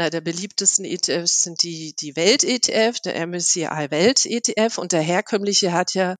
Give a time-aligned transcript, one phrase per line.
[0.00, 5.94] einer der beliebtesten ETFs sind die, die Welt-ETF, der MSCI Welt-ETF und der herkömmliche hat
[5.94, 6.16] ja,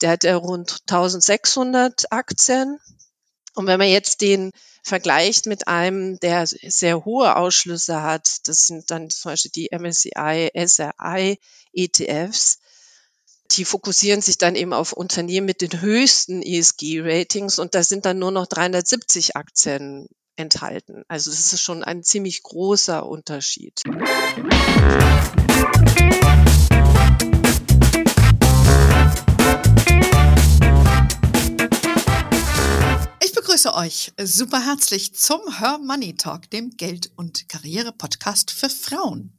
[0.00, 2.78] der hat ja rund 1600 Aktien.
[3.54, 4.50] Und wenn man jetzt den
[4.82, 10.50] vergleicht mit einem, der sehr hohe Ausschlüsse hat, das sind dann zum Beispiel die MSCI,
[10.66, 11.38] SRI
[11.72, 12.58] ETFs,
[13.52, 18.18] die fokussieren sich dann eben auf Unternehmen mit den höchsten ESG-Ratings und da sind dann
[18.18, 20.08] nur noch 370 Aktien
[20.40, 21.04] enthalten.
[21.08, 23.82] Also es ist schon ein ziemlich großer Unterschied.
[33.22, 39.38] Ich begrüße euch super herzlich zum Her Money Talk, dem Geld- und Karriere-Podcast für Frauen.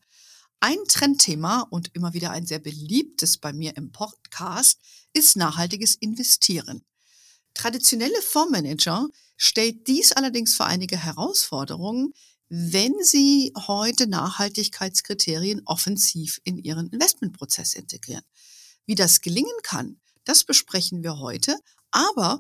[0.60, 4.80] Ein Trendthema und immer wieder ein sehr beliebtes bei mir im Podcast
[5.14, 6.86] ist nachhaltiges Investieren.
[7.56, 9.08] Traditionelle Fondsmanager
[9.44, 12.14] stellt dies allerdings für einige Herausforderungen,
[12.48, 18.24] wenn sie heute Nachhaltigkeitskriterien offensiv in ihren Investmentprozess integrieren.
[18.86, 21.58] Wie das gelingen kann, das besprechen wir heute,
[21.90, 22.40] aber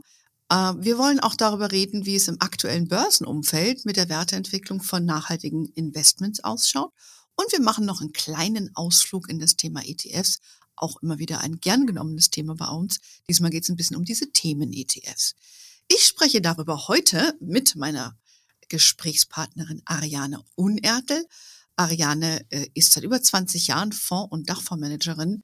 [0.49, 5.03] äh, wir wollen auch darüber reden, wie es im aktuellen Börsenumfeld mit der Werteentwicklung von
[5.03, 6.93] nachhaltigen Investments ausschaut
[7.33, 10.39] und wir machen noch einen kleinen Ausflug in das Thema ETFs,
[10.75, 12.99] auch immer wieder ein gern genommenes Thema bei uns.
[13.27, 15.33] Diesmal geht es ein bisschen um diese Themen-ETFs.
[15.93, 18.17] Ich spreche darüber heute mit meiner
[18.69, 21.25] Gesprächspartnerin Ariane Unertel.
[21.75, 25.43] Ariane äh, ist seit über 20 Jahren Fonds- und Dachfondsmanagerin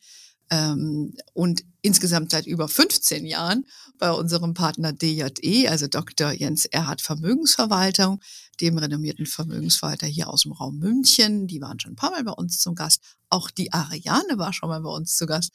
[0.49, 3.65] ähm, und insgesamt seit über 15 Jahren
[3.97, 6.31] bei unserem Partner DJE, also Dr.
[6.31, 8.21] Jens Erhard Vermögensverwaltung,
[8.61, 11.47] dem renommierten Vermögensverwalter hier aus dem Raum München.
[11.47, 13.01] Die waren schon ein paar Mal bei uns zum Gast.
[13.29, 15.51] Auch die Ariane war schon mal bei uns zu Gast.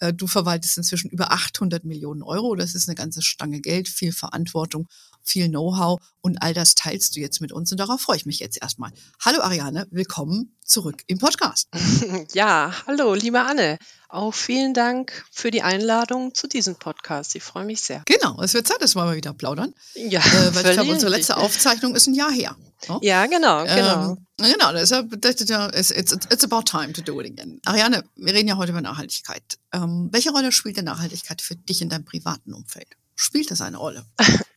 [0.00, 2.56] Äh, du verwaltest inzwischen über 800 Millionen Euro.
[2.56, 4.88] Das ist eine ganze Stange Geld, viel Verantwortung,
[5.22, 8.38] viel Know-how und all das teilst du jetzt mit uns und darauf freue ich mich
[8.38, 8.90] jetzt erstmal.
[9.24, 11.68] Hallo Ariane, willkommen zurück im Podcast.
[12.32, 13.78] Ja, hallo, liebe Anne.
[14.08, 17.34] Auch vielen Dank für die Einladung zu diesem Podcast.
[17.34, 18.02] Ich freue mich sehr.
[18.06, 19.74] Genau, es wird Zeit, dass wir mal wieder plaudern.
[19.94, 22.56] Ja, äh, weil ich glaube, unsere letzte Aufzeichnung ist ein Jahr her.
[22.88, 22.98] No?
[23.02, 24.10] Ja, genau, genau.
[24.12, 27.60] Ähm, genau, deshalb, it's, it's, it's about time to do it again.
[27.66, 29.58] Ariane, wir reden ja heute über Nachhaltigkeit.
[29.72, 32.88] Ähm, welche Rolle spielt denn Nachhaltigkeit für dich in deinem privaten Umfeld?
[33.14, 34.04] Spielt das eine Rolle?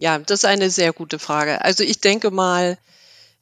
[0.00, 1.62] ja, das ist eine sehr gute Frage.
[1.62, 2.78] Also ich denke mal,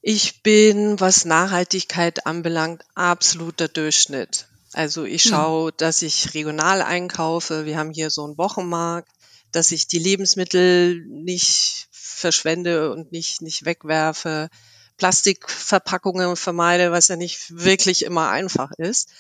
[0.03, 4.49] ich bin, was Nachhaltigkeit anbelangt, absoluter Durchschnitt.
[4.73, 5.31] Also ich hm.
[5.31, 7.65] schaue, dass ich regional einkaufe.
[7.65, 9.09] Wir haben hier so einen Wochenmarkt,
[9.53, 14.49] dass ich die Lebensmittel nicht verschwende und nicht, nicht wegwerfe.
[14.97, 19.11] Plastikverpackungen vermeide, was ja nicht wirklich immer einfach ist.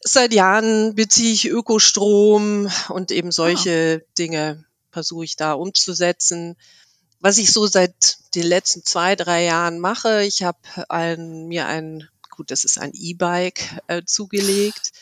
[0.00, 4.12] Seit Jahren beziehe ich Ökostrom und eben solche ah.
[4.16, 4.64] Dinge
[4.94, 6.56] versuche ich da umzusetzen.
[7.20, 12.08] Was ich so seit den letzten zwei, drei Jahren mache, ich habe ein, mir ein
[12.30, 14.92] Gut, das ist ein E-Bike äh, zugelegt.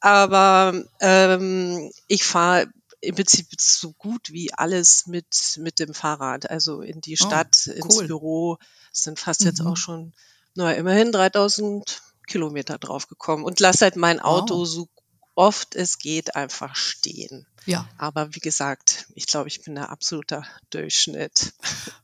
[0.00, 2.66] Aber ähm, ich fahre
[3.00, 6.50] im Prinzip so gut wie alles mit, mit dem Fahrrad.
[6.50, 7.76] Also in die oh, Stadt, oh, cool.
[7.76, 8.58] ins Büro.
[8.92, 9.46] Es sind fast mhm.
[9.46, 9.76] jetzt auch mhm.
[9.76, 10.12] schon,
[10.54, 14.66] naja, immerhin 3000 Kilometer draufgekommen und lasse halt mein Auto wow.
[14.66, 14.88] so
[15.34, 17.46] oft es geht einfach stehen.
[17.64, 17.88] Ja.
[17.96, 21.52] Aber wie gesagt, ich glaube, ich bin der absoluter Durchschnitt.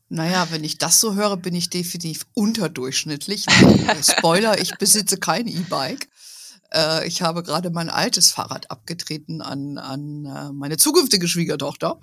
[0.09, 3.45] Naja, wenn ich das so höre, bin ich definitiv unterdurchschnittlich.
[4.03, 6.09] Spoiler, ich besitze kein E-Bike.
[6.73, 12.01] Äh, ich habe gerade mein altes Fahrrad abgetreten an, an äh, meine zukünftige Schwiegertochter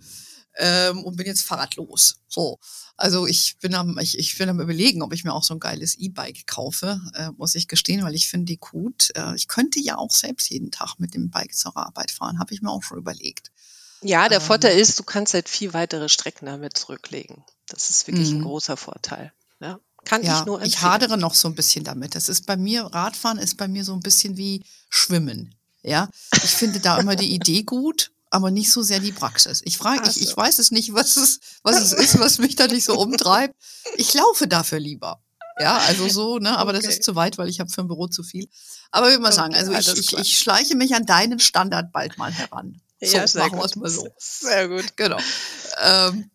[0.58, 2.22] ähm, und bin jetzt fahrradlos.
[2.28, 2.60] So.
[2.98, 5.60] Also ich bin am, ich, ich bin am überlegen, ob ich mir auch so ein
[5.60, 9.12] geiles E-Bike kaufe, äh, muss ich gestehen, weil ich finde die gut.
[9.16, 12.54] Äh, ich könnte ja auch selbst jeden Tag mit dem Bike zur Arbeit fahren, habe
[12.54, 13.52] ich mir auch schon überlegt.
[14.02, 17.44] Ja, der ähm, Vorteil ist, du kannst halt viel weitere Strecken damit zurücklegen.
[17.68, 18.44] Das ist wirklich ein mhm.
[18.44, 19.34] großer Vorteil.
[19.60, 20.70] Ja, kann ja, ich nur empfehlen.
[20.70, 22.16] Ich hadere noch so ein bisschen damit.
[22.16, 25.56] Das ist bei mir, Radfahren ist bei mir so ein bisschen wie Schwimmen.
[25.82, 29.62] Ja, ich finde da immer die Idee gut, aber nicht so sehr die Praxis.
[29.64, 32.68] Ich frage, ich, ich weiß es nicht, was es, was es ist, was mich da
[32.68, 33.56] nicht so umtreibt.
[33.96, 35.22] Ich laufe dafür lieber.
[35.58, 36.82] Ja, also so, ne, aber okay.
[36.82, 38.50] das ist zu weit, weil ich habe für ein Büro zu viel.
[38.92, 42.18] Aber ich will mal sagen, also ich, ich, ich schleiche mich an deinen Standard bald
[42.18, 42.82] mal heran.
[43.02, 44.06] So, ja, machen wir es mal so.
[44.18, 44.98] Sehr gut.
[44.98, 45.18] Genau.
[45.82, 46.30] Ähm,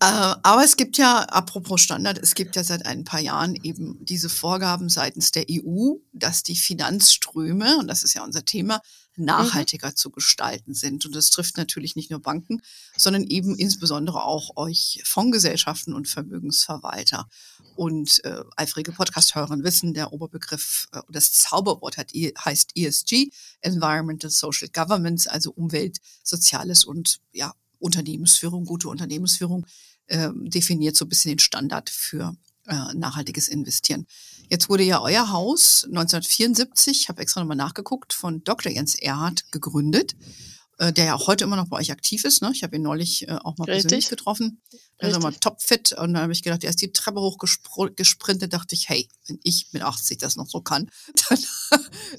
[0.00, 3.96] äh, aber es gibt ja, apropos Standard, es gibt ja seit ein paar Jahren eben
[4.04, 8.82] diese Vorgaben seitens der EU, dass die Finanzströme, und das ist ja unser Thema.
[9.16, 9.96] Nachhaltiger mhm.
[9.96, 11.06] zu gestalten sind.
[11.06, 12.62] Und das trifft natürlich nicht nur Banken,
[12.96, 17.28] sondern eben insbesondere auch euch Fondsgesellschaften und Vermögensverwalter.
[17.76, 23.30] Und äh, eifrige Podcast-Hörer wissen, der Oberbegriff, äh, das Zauberwort hat, heißt ESG,
[23.60, 29.66] Environmental Social Governance, also Umwelt, Soziales und ja, Unternehmensführung, gute Unternehmensführung,
[30.06, 34.06] äh, definiert so ein bisschen den Standard für äh, nachhaltiges Investieren.
[34.48, 38.72] Jetzt wurde ja euer Haus 1974, ich habe extra nochmal nachgeguckt, von Dr.
[38.72, 40.14] Jens Erhard gegründet,
[40.78, 42.42] äh, der ja auch heute immer noch bei euch aktiv ist.
[42.42, 42.50] Ne?
[42.52, 43.82] Ich habe ihn neulich äh, auch mal Richtig.
[43.82, 44.60] persönlich getroffen.
[44.98, 48.74] Er ist mal topfit und dann habe ich gedacht, er ist die Treppe hochgesprintet, dachte
[48.74, 50.90] ich, hey, wenn ich mit 80 das noch so kann,
[51.28, 51.38] dann,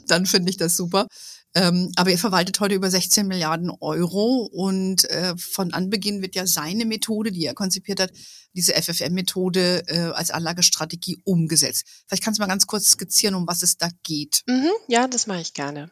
[0.07, 1.07] dann finde ich das super.
[1.55, 6.45] Ähm, aber er verwaltet heute über 16 Milliarden Euro und äh, von Anbeginn wird ja
[6.45, 8.11] seine Methode, die er konzipiert hat,
[8.53, 11.85] diese FFM-Methode äh, als Anlagestrategie umgesetzt.
[12.07, 14.41] Vielleicht kannst du mal ganz kurz skizzieren, um was es da geht.
[14.47, 15.89] Mhm, ja, das mache ich gerne.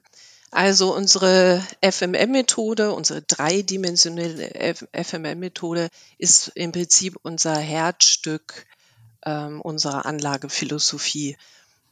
[0.51, 5.87] Also unsere FMM-Methode, unsere dreidimensionelle FMM-Methode
[6.17, 8.67] ist im Prinzip unser Herzstück
[9.25, 11.37] ähm, unserer Anlagephilosophie.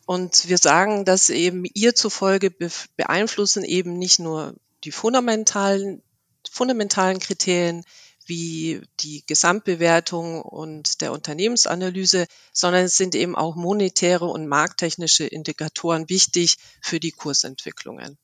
[0.06, 2.52] Und wir sagen, dass eben ihr zufolge
[2.98, 6.02] beeinflussen eben nicht nur die fundamentalen,
[6.50, 7.86] fundamentalen Kriterien
[8.26, 16.08] wie die Gesamtbewertung und der Unternehmensanalyse, sondern es sind eben auch monetäre und markttechnische Indikatoren
[16.10, 18.18] wichtig für die Kursentwicklungen.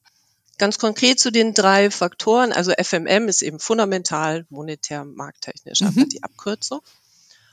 [0.58, 5.88] Ganz konkret zu den drei Faktoren, also FMM ist eben fundamental, monetär, markttechnisch, mhm.
[5.88, 6.82] einfach die Abkürzung.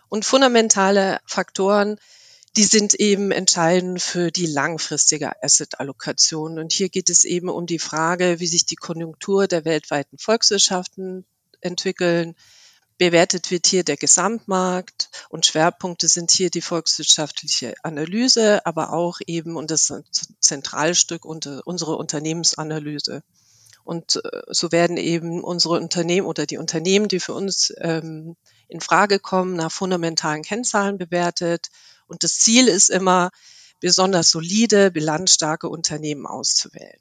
[0.08, 1.98] Und fundamentale Faktoren
[2.56, 6.58] die sind eben entscheidend für die langfristige Asset-Allokation.
[6.58, 11.24] Und hier geht es eben um die Frage, wie sich die Konjunktur der weltweiten Volkswirtschaften
[11.60, 12.36] entwickeln.
[12.96, 19.56] Bewertet wird hier der Gesamtmarkt und Schwerpunkte sind hier die volkswirtschaftliche Analyse, aber auch eben
[19.56, 19.92] und das
[20.38, 23.24] Zentralstück unsere Unternehmensanalyse.
[23.82, 28.36] Und äh, so werden eben unsere Unternehmen oder die Unternehmen, die für uns ähm,
[28.68, 31.70] in Frage kommen, nach fundamentalen Kennzahlen bewertet
[32.06, 33.30] und das Ziel ist immer,
[33.80, 37.00] besonders solide, bilanzstarke Unternehmen auszuwählen.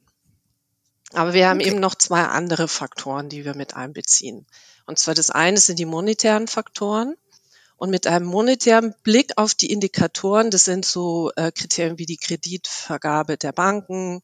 [1.14, 1.70] Aber wir haben okay.
[1.70, 4.46] eben noch zwei andere Faktoren, die wir mit einbeziehen.
[4.86, 7.16] Und zwar das eine sind die monetären Faktoren.
[7.78, 12.18] Und mit einem monetären Blick auf die Indikatoren, das sind so äh, Kriterien wie die
[12.18, 14.22] Kreditvergabe der Banken,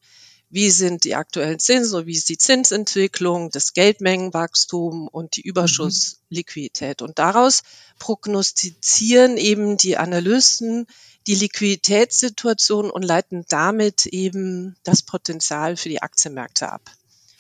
[0.49, 5.49] wie sind die aktuellen Zinsen, wie ist die Zinsentwicklung, das Geldmengenwachstum und die mhm.
[5.51, 7.01] Überschussliquidität.
[7.01, 7.61] Und daraus
[7.99, 10.87] prognostizieren eben die Analysten
[11.27, 16.89] die Liquiditätssituation und leiten damit eben das Potenzial für die Aktienmärkte ab.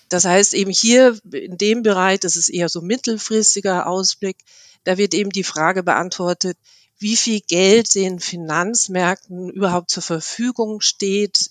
[0.09, 4.37] Das heißt eben hier in dem Bereich, das ist eher so mittelfristiger Ausblick,
[4.83, 6.57] da wird eben die Frage beantwortet,
[6.99, 11.49] wie viel Geld den Finanzmärkten überhaupt zur Verfügung steht,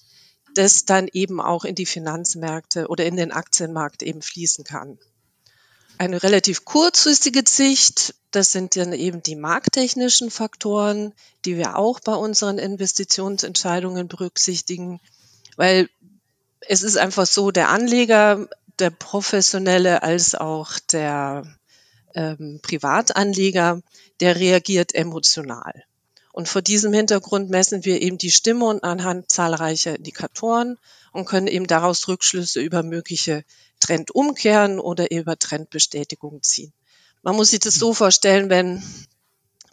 [0.55, 4.99] das dann eben auch in die Finanzmärkte oder in den Aktienmarkt eben fließen kann.
[5.99, 11.13] Eine relativ kurzfristige Sicht, das sind dann eben die markttechnischen Faktoren,
[11.45, 15.01] die wir auch bei unseren Investitionsentscheidungen berücksichtigen,
[15.57, 15.89] weil
[16.61, 18.49] es ist einfach so, der Anleger,
[18.79, 21.45] der professionelle als auch der
[22.15, 23.83] ähm, Privatanleger,
[24.21, 25.85] der reagiert emotional.
[26.39, 30.79] Und vor diesem Hintergrund messen wir eben die Stimmung anhand zahlreicher Indikatoren
[31.13, 33.43] und können eben daraus Rückschlüsse über mögliche
[33.81, 36.73] Trendumkehren oder über Trendbestätigung ziehen.
[37.25, 38.81] Man muss sich das so vorstellen, wenn,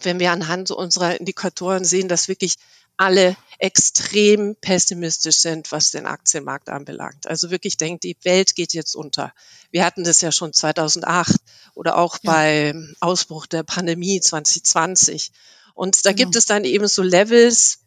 [0.02, 2.56] wenn wir anhand unserer Indikatoren sehen, dass wirklich
[2.98, 7.28] alle extrem pessimistisch sind, was den Aktienmarkt anbelangt.
[7.28, 9.34] Also wirklich denkt, die Welt geht jetzt unter.
[9.70, 11.36] Wir hatten das ja schon 2008
[11.76, 12.32] oder auch ja.
[12.32, 15.32] beim Ausbruch der Pandemie 2020.
[15.76, 16.24] Und da genau.
[16.24, 17.80] gibt es dann eben so Levels.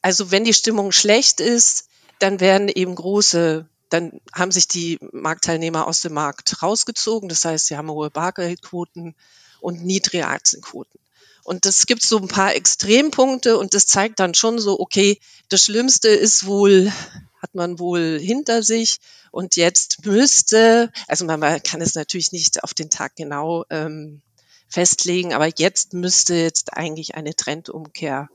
[0.00, 1.88] Also wenn die Stimmung schlecht ist,
[2.18, 7.28] dann werden eben große, dann haben sich die Marktteilnehmer aus dem Markt rausgezogen.
[7.28, 9.14] Das heißt, sie haben hohe Bargeldquoten
[9.60, 11.00] und niedrige Aktienquoten.
[11.42, 15.62] Und das gibt so ein paar Extrempunkte und das zeigt dann schon so, okay, das
[15.62, 16.92] Schlimmste ist wohl,
[17.40, 18.98] hat man wohl hinter sich
[19.30, 24.22] und jetzt müsste, also man kann es natürlich nicht auf den Tag genau ähm,
[24.68, 25.32] festlegen.
[25.32, 28.28] Aber jetzt müsste jetzt eigentlich eine Trendumkehr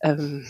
[0.00, 0.46] ähm,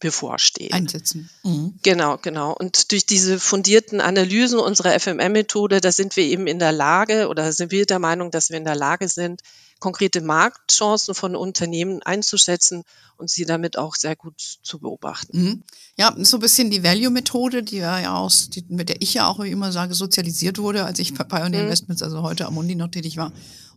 [0.00, 0.72] bevorstehen.
[0.72, 1.30] Einsetzen.
[1.44, 1.74] Mhm.
[1.82, 2.52] Genau, genau.
[2.52, 7.52] Und durch diese fundierten Analysen unserer FMM-Methode, da sind wir eben in der Lage oder
[7.52, 9.42] sind wir der Meinung, dass wir in der Lage sind,
[9.80, 12.84] konkrete Marktchancen von Unternehmen einzuschätzen
[13.16, 15.42] und sie damit auch sehr gut zu beobachten.
[15.42, 15.62] Mhm.
[15.96, 19.40] Ja, so ein bisschen die Value-Methode, die ja aus, die, mit der ich ja auch
[19.40, 21.64] immer sage, sozialisiert wurde, als ich bei Pioneer mhm.
[21.66, 23.32] Investments, also heute am Mundi noch tätig war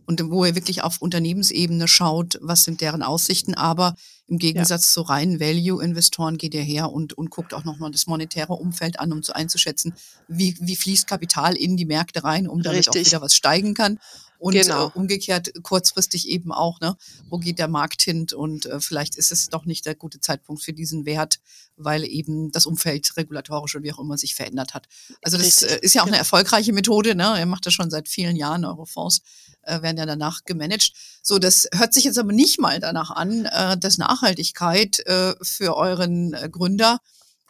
[0.06, 3.54] und wo er wirklich auf Unternehmensebene schaut, was sind deren Aussichten.
[3.54, 3.94] Aber
[4.26, 4.92] im Gegensatz ja.
[4.94, 9.12] zu reinen Value-Investoren geht er her und, und guckt auch nochmal das monetäre Umfeld an,
[9.12, 9.94] um zu einzuschätzen,
[10.28, 13.02] wie, wie fließt Kapital in die Märkte rein, um damit Richtig.
[13.02, 13.98] auch wieder was steigen kann.
[14.44, 14.88] Und genau.
[14.88, 16.98] äh, umgekehrt kurzfristig eben auch, ne,
[17.30, 20.62] wo geht der Markt hin und äh, vielleicht ist es doch nicht der gute Zeitpunkt
[20.62, 21.40] für diesen Wert,
[21.78, 24.86] weil eben das Umfeld regulatorisch und wie auch immer sich verändert hat.
[25.22, 27.38] Also das äh, ist ja auch eine erfolgreiche Methode, ne?
[27.38, 29.22] Er macht das schon seit vielen Jahren, Eurofonds
[29.62, 30.92] äh, werden ja danach gemanagt.
[31.22, 35.74] So, das hört sich jetzt aber nicht mal danach an, äh, dass Nachhaltigkeit äh, für
[35.74, 37.00] euren äh, Gründer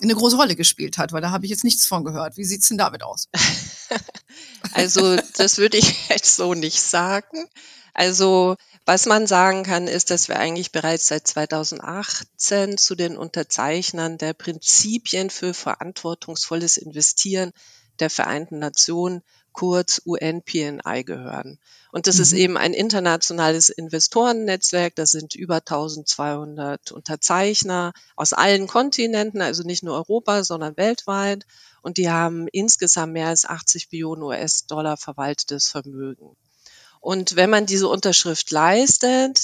[0.03, 2.37] eine große Rolle gespielt hat, weil da habe ich jetzt nichts von gehört.
[2.37, 3.29] Wie sieht's denn damit aus?
[4.73, 7.49] also, das würde ich jetzt so nicht sagen.
[7.95, 14.19] Also, was man sagen kann, ist, dass wir eigentlich bereits seit 2018 zu den Unterzeichnern
[14.19, 17.53] der Prinzipien für verantwortungsvolles Investieren
[18.01, 19.23] der Vereinten Nationen
[19.53, 21.59] kurz UNPNI gehören.
[21.95, 22.23] Und das mhm.
[22.23, 24.97] ist eben ein internationales Investorennetzwerk.
[24.97, 31.47] Das sind über 1200 Unterzeichner aus allen Kontinenten, also nicht nur Europa, sondern weltweit.
[31.83, 36.37] Und die haben insgesamt mehr als 80 Billionen US-Dollar verwaltetes Vermögen.
[36.99, 39.43] Und wenn man diese Unterschrift leistet,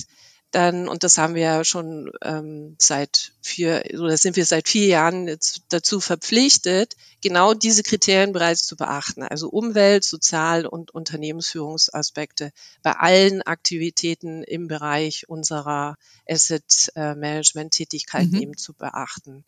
[0.50, 4.86] dann, und das haben wir ja schon ähm, seit vier, oder sind wir seit vier
[4.86, 9.22] Jahren jetzt dazu verpflichtet, genau diese Kriterien bereits zu beachten.
[9.22, 12.52] Also Umwelt, Sozial- und Unternehmensführungsaspekte
[12.82, 15.96] bei allen Aktivitäten im Bereich unserer
[16.28, 18.42] Asset-Management-Tätigkeiten mhm.
[18.42, 19.44] eben zu beachten.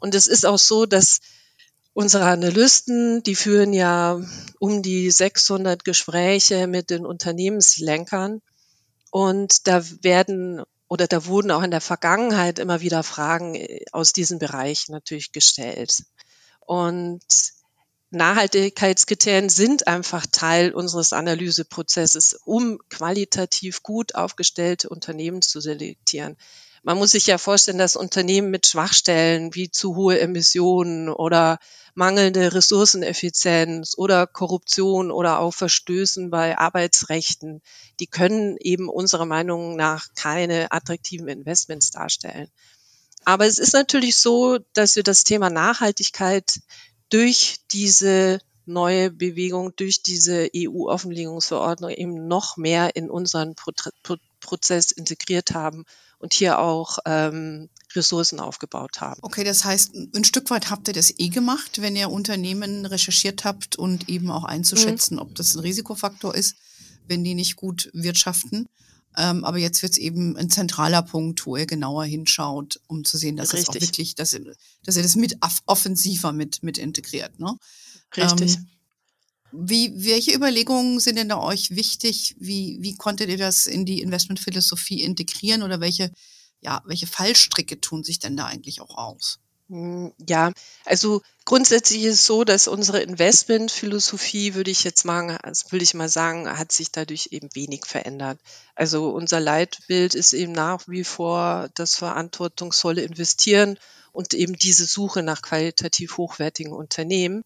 [0.00, 1.20] Und es ist auch so, dass
[1.92, 4.20] unsere Analysten, die führen ja
[4.58, 8.40] um die 600 Gespräche mit den Unternehmenslenkern
[9.10, 14.12] und da werden oder da wurden auch in der Vergangenheit immer wieder Fragen äh, aus
[14.12, 16.02] diesem Bereich natürlich gestellt.
[16.66, 17.22] Und
[18.10, 26.36] Nachhaltigkeitskriterien sind einfach Teil unseres Analyseprozesses, um qualitativ gut aufgestellte Unternehmen zu selektieren.
[26.82, 31.58] Man muss sich ja vorstellen, dass Unternehmen mit Schwachstellen wie zu hohe Emissionen oder
[31.94, 37.60] mangelnde Ressourceneffizienz oder Korruption oder auch Verstößen bei Arbeitsrechten,
[37.98, 42.48] die können eben unserer Meinung nach keine attraktiven Investments darstellen.
[43.24, 46.60] Aber es ist natürlich so, dass wir das Thema Nachhaltigkeit
[47.10, 53.54] durch diese neue Bewegung, durch diese EU-Offenlegungsverordnung eben noch mehr in unseren
[54.40, 55.84] Prozess integriert haben
[56.18, 59.20] und hier auch ähm, Ressourcen aufgebaut haben.
[59.22, 63.44] Okay, das heißt, ein Stück weit habt ihr das eh gemacht, wenn ihr Unternehmen recherchiert
[63.44, 65.22] habt und eben auch einzuschätzen, mhm.
[65.22, 66.56] ob das ein Risikofaktor ist,
[67.06, 68.66] wenn die nicht gut wirtschaften.
[69.16, 73.16] Ähm, aber jetzt wird es eben ein zentraler Punkt, wo ihr genauer hinschaut, um zu
[73.16, 73.68] sehen, dass Richtig.
[73.68, 74.54] es auch wirklich, dass ihr,
[74.84, 77.40] dass ihr das mit offensiver mit, mit integriert.
[77.40, 77.56] Ne?
[78.16, 78.56] Richtig.
[78.56, 78.68] Ähm,
[79.52, 82.36] wie, welche Überlegungen sind denn da euch wichtig?
[82.38, 86.12] Wie, wie konntet ihr das in die Investmentphilosophie integrieren oder welche,
[86.60, 89.40] ja, welche Fallstricke tun sich denn da eigentlich auch aus?
[89.70, 90.52] Hm, ja,
[90.84, 95.94] also grundsätzlich ist es so, dass unsere Investmentphilosophie, würde ich jetzt mal, also würde ich
[95.94, 98.40] mal sagen, hat sich dadurch eben wenig verändert.
[98.74, 103.78] Also unser Leitbild ist eben nach wie vor das verantwortungsvolle Investieren
[104.12, 107.44] und eben diese Suche nach qualitativ hochwertigen Unternehmen.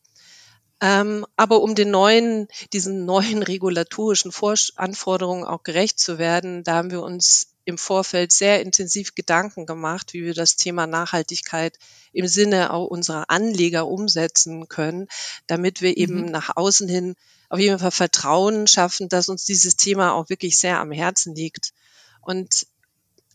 [0.85, 4.31] Ähm, aber um den neuen, diesen neuen regulatorischen
[4.76, 10.12] Anforderungen auch gerecht zu werden, da haben wir uns im Vorfeld sehr intensiv Gedanken gemacht,
[10.12, 11.79] wie wir das Thema Nachhaltigkeit
[12.12, 15.09] im Sinne auch unserer Anleger umsetzen können,
[15.47, 16.31] damit wir eben mhm.
[16.31, 17.14] nach außen hin
[17.49, 21.73] auf jeden Fall Vertrauen schaffen, dass uns dieses Thema auch wirklich sehr am Herzen liegt.
[22.21, 22.67] Und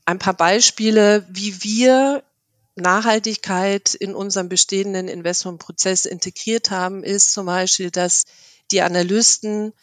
[0.05, 2.23] ein paar Beispiele, wie wir
[2.79, 8.25] Nachhaltigkeit in unserem bestehenden Investmentprozess integriert haben, ist zum Beispiel, dass
[8.71, 9.73] die Analysten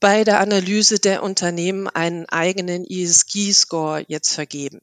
[0.00, 4.80] bei der Analyse der Unternehmen einen eigenen ESG-Score jetzt vergeben.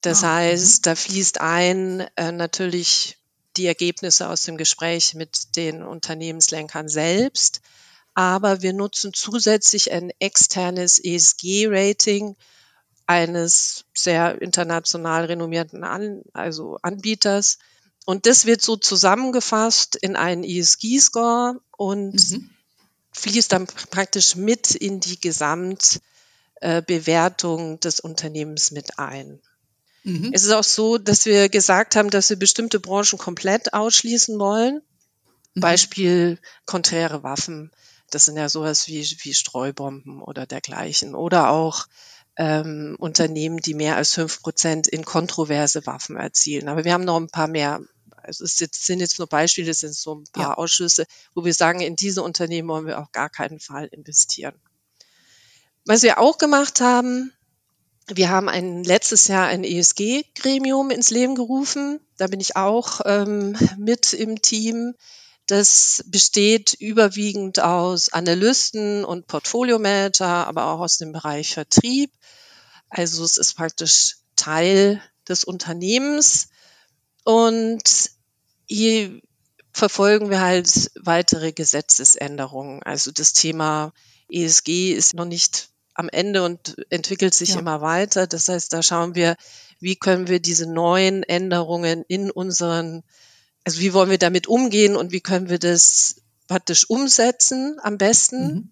[0.00, 3.18] Das oh, heißt, da fließt ein äh, natürlich
[3.56, 7.60] die Ergebnisse aus dem Gespräch mit den Unternehmenslenkern selbst,
[8.14, 12.36] aber wir nutzen zusätzlich ein externes ESG-Rating,
[13.06, 17.58] eines sehr international renommierten An also Anbieters.
[18.04, 22.50] Und das wird so zusammengefasst in einen ESG-Score und mhm.
[23.12, 29.40] fließt dann praktisch mit in die Gesamtbewertung äh, des Unternehmens mit ein.
[30.04, 30.30] Mhm.
[30.32, 34.82] Es ist auch so, dass wir gesagt haben, dass wir bestimmte Branchen komplett ausschließen wollen.
[35.54, 35.60] Mhm.
[35.60, 37.72] Beispiel konträre Waffen.
[38.10, 41.16] Das sind ja sowas wie, wie Streubomben oder dergleichen.
[41.16, 41.88] Oder auch
[42.36, 46.68] ähm, Unternehmen, die mehr als fünf Prozent in kontroverse Waffen erzielen.
[46.68, 47.80] Aber wir haben noch ein paar mehr.
[48.10, 50.54] Also es sind jetzt nur Beispiele, es sind so ein paar ja.
[50.54, 54.54] Ausschüsse, wo wir sagen, in diese Unternehmen wollen wir auf gar keinen Fall investieren.
[55.84, 57.32] Was wir auch gemacht haben,
[58.08, 62.00] wir haben ein letztes Jahr ein ESG-Gremium ins Leben gerufen.
[62.18, 64.94] Da bin ich auch ähm, mit im Team.
[65.46, 72.10] Das besteht überwiegend aus Analysten und Portfolio-Manager, aber auch aus dem Bereich Vertrieb.
[72.88, 76.48] Also es ist praktisch Teil des Unternehmens.
[77.24, 78.10] Und
[78.66, 79.20] hier
[79.72, 82.82] verfolgen wir halt weitere Gesetzesänderungen.
[82.82, 83.92] Also das Thema
[84.30, 87.58] ESG ist noch nicht am Ende und entwickelt sich ja.
[87.58, 88.26] immer weiter.
[88.26, 89.36] Das heißt, da schauen wir,
[89.80, 93.02] wie können wir diese neuen Änderungen in unseren,
[93.64, 96.16] also wie wollen wir damit umgehen und wie können wir das
[96.46, 98.46] praktisch umsetzen am besten.
[98.46, 98.70] Mhm.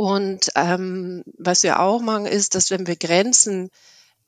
[0.00, 3.68] Und ähm, was wir auch machen, ist, dass wenn wir Grenzen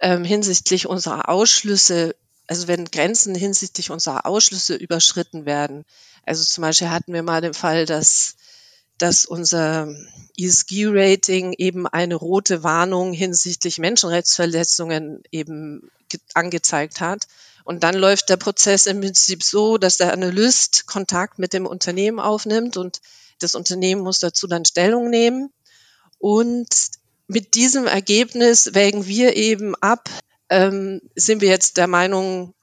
[0.01, 2.15] ähm, hinsichtlich unserer Ausschlüsse,
[2.47, 5.87] also wenn Grenzen hinsichtlich unserer Ausschlüsse überschritten werden,
[6.27, 8.37] also zum Beispiel hatten wir mal den Fall, dass
[8.99, 9.89] dass unser
[10.37, 15.91] ESG-Rating eben eine rote Warnung hinsichtlich Menschenrechtsverletzungen eben
[16.35, 17.27] angezeigt hat.
[17.65, 22.21] Und dann läuft der Prozess im Prinzip so, dass der Analyst Kontakt mit dem Unternehmen
[22.21, 23.01] aufnimmt und
[23.39, 25.51] das Unternehmen muss dazu dann Stellung nehmen.
[26.23, 26.69] Und
[27.27, 30.09] mit diesem Ergebnis wägen wir eben ab,
[30.51, 32.55] ähm, sind wir jetzt der Meinung,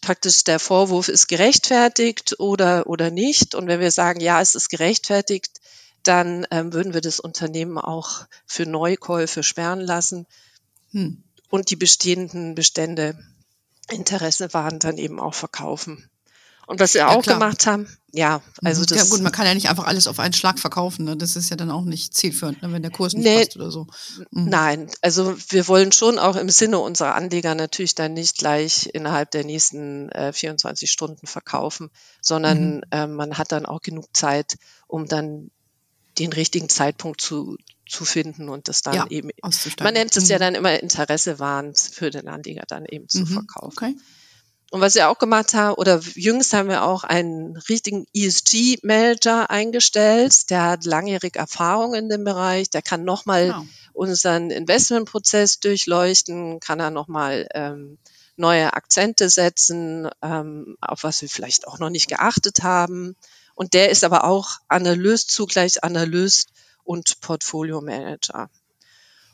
[0.00, 3.56] praktisch der Vorwurf ist gerechtfertigt oder, oder nicht.
[3.56, 5.60] Und wenn wir sagen, ja, es ist gerechtfertigt,
[6.04, 10.28] dann ähm, würden wir das Unternehmen auch für Neukäufe sperren lassen
[10.92, 11.24] hm.
[11.48, 13.18] und die bestehenden Bestände
[13.90, 16.08] Interesse waren dann eben auch verkaufen.
[16.70, 17.36] Und was wir ja, auch klar.
[17.40, 18.96] gemacht haben, ja, also das.
[18.96, 21.04] Ja gut, man kann ja nicht einfach alles auf einen Schlag verkaufen.
[21.04, 21.16] Ne?
[21.16, 22.72] Das ist ja dann auch nicht zielführend, ne?
[22.72, 23.88] wenn der Kurs nicht nee, passt oder so.
[24.30, 24.44] Mhm.
[24.44, 29.32] Nein, also wir wollen schon auch im Sinne unserer Anleger natürlich dann nicht gleich innerhalb
[29.32, 32.82] der nächsten äh, 24 Stunden verkaufen, sondern mhm.
[32.92, 35.50] äh, man hat dann auch genug Zeit, um dann
[36.20, 37.56] den richtigen Zeitpunkt zu,
[37.88, 39.30] zu finden und das dann ja, eben,
[39.82, 40.30] man nennt es mhm.
[40.30, 43.26] ja dann immer Interesse warnt für den Anleger dann eben zu mhm.
[43.26, 43.76] verkaufen.
[43.76, 43.96] Okay.
[44.70, 50.48] Und was wir auch gemacht haben, oder jüngst haben wir auch einen richtigen ESG-Manager eingestellt,
[50.48, 53.66] der hat langjährige Erfahrung in dem Bereich, der kann nochmal genau.
[53.92, 57.98] unseren Investmentprozess durchleuchten, kann er nochmal ähm,
[58.36, 63.16] neue Akzente setzen, ähm, auf was wir vielleicht auch noch nicht geachtet haben.
[63.56, 66.50] Und der ist aber auch Analyst, zugleich Analyst
[66.84, 68.48] und Portfolio Manager.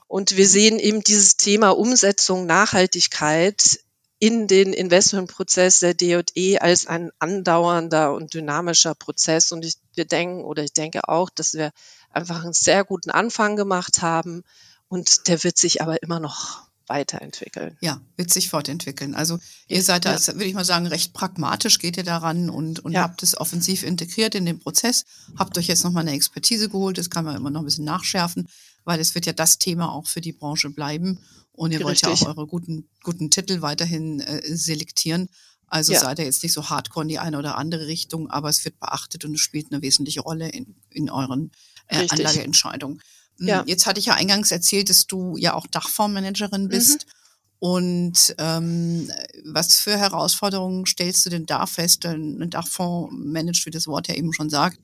[0.08, 3.80] Und wir sehen eben dieses Thema Umsetzung, Nachhaltigkeit
[4.18, 9.52] in den Investmentprozess der DE als ein andauernder und dynamischer Prozess.
[9.52, 11.70] Und ich, wir denken oder ich denke auch, dass wir
[12.10, 14.42] einfach einen sehr guten Anfang gemacht haben
[14.88, 17.76] und der wird sich aber immer noch weiterentwickeln.
[17.80, 19.14] Ja, wird sich fortentwickeln.
[19.14, 20.26] Also ihr seid da, ja.
[20.28, 23.02] würde ich mal sagen, recht pragmatisch geht ihr daran und, und ja.
[23.02, 25.04] habt es offensiv integriert in den Prozess,
[25.36, 28.48] habt euch jetzt nochmal eine Expertise geholt, das kann man immer noch ein bisschen nachschärfen,
[28.84, 31.18] weil es wird ja das Thema auch für die Branche bleiben.
[31.56, 35.28] Und ihr wollt ja auch eure guten, guten Titel weiterhin äh, selektieren.
[35.68, 36.00] Also ja.
[36.00, 38.78] seid ihr jetzt nicht so hardcore in die eine oder andere Richtung, aber es wird
[38.78, 41.50] beachtet und es spielt eine wesentliche Rolle in, in euren
[41.88, 43.02] äh, Anlageentscheidungen.
[43.38, 43.64] Hm, ja.
[43.66, 46.68] Jetzt hatte ich ja eingangs erzählt, dass du ja auch Dachfondsmanagerin mhm.
[46.68, 47.06] bist.
[47.06, 47.12] Mhm.
[47.58, 49.10] Und ähm,
[49.44, 52.04] was für Herausforderungen stellst du denn da fest?
[52.04, 54.78] Ein Dachfonds managt, wie das Wort ja eben schon sagt,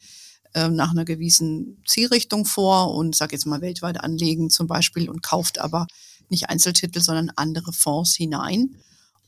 [0.54, 5.22] äh, nach einer gewissen Zielrichtung vor und sag jetzt mal weltweit anlegen zum Beispiel und
[5.22, 5.86] kauft aber
[6.32, 8.74] nicht Einzeltitel, sondern andere Fonds hinein.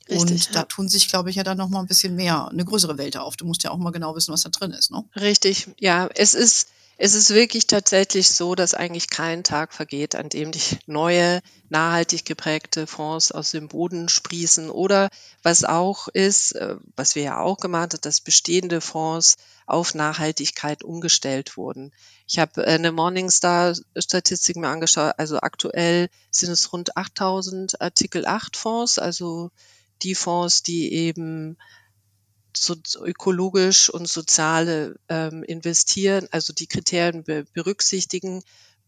[0.09, 2.65] Richtig, und da tun sich, glaube ich, ja dann noch mal ein bisschen mehr, eine
[2.65, 3.37] größere Welt auf.
[3.37, 5.05] Du musst ja auch mal genau wissen, was da drin ist, ne?
[5.17, 6.09] Richtig, ja.
[6.15, 10.79] Es ist, es ist wirklich tatsächlich so, dass eigentlich kein Tag vergeht, an dem dich
[10.87, 14.71] neue, nachhaltig geprägte Fonds aus dem Boden sprießen.
[14.71, 15.09] Oder
[15.43, 20.85] was auch ist, äh, was wir ja auch gemacht haben, dass bestehende Fonds auf Nachhaltigkeit
[20.85, 21.93] umgestellt wurden.
[22.29, 25.15] Ich habe eine Morningstar-Statistik mir angeschaut.
[25.17, 29.51] Also aktuell sind es rund 8000 Artikel 8 Fonds, also
[30.03, 31.57] die Fonds, die eben
[32.57, 38.43] so ökologisch und soziale ähm, investieren, also die Kriterien be berücksichtigen,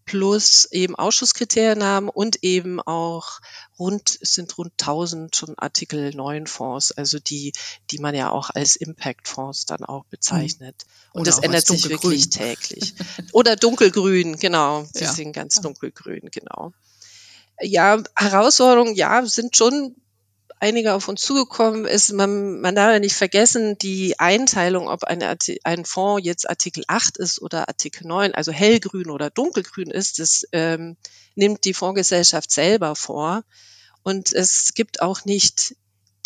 [0.06, 3.40] plus eben Ausschusskriterien haben und eben auch
[3.78, 7.52] rund, es sind rund 1000 schon Artikel 9 Fonds, also die,
[7.90, 10.86] die man ja auch als Impact Fonds dann auch bezeichnet.
[10.86, 11.20] Mhm.
[11.20, 12.94] Und das ändert sich wirklich täglich.
[13.32, 14.86] Oder dunkelgrün, genau.
[14.94, 15.12] Die ja.
[15.12, 16.72] sind ganz dunkelgrün, genau.
[17.60, 19.96] Ja, Herausforderungen, ja, sind schon
[20.58, 22.12] einige auf uns zugekommen ist.
[22.12, 27.18] Man, man darf ja nicht vergessen, die Einteilung, ob eine, ein Fonds jetzt Artikel 8
[27.18, 30.96] ist oder Artikel 9, also hellgrün oder dunkelgrün ist, das ähm,
[31.34, 33.44] nimmt die Fondsgesellschaft selber vor.
[34.02, 35.76] Und es gibt auch nicht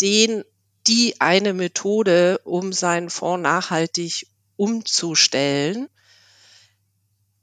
[0.00, 0.44] den,
[0.86, 5.88] die eine Methode, um seinen Fonds nachhaltig umzustellen.